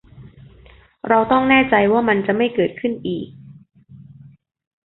[1.07, 3.27] เราต้องแน่ใจว่ามันจะไม่เกิดขึ้นอีก